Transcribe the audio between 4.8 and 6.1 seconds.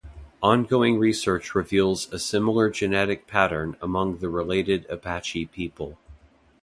Apache people.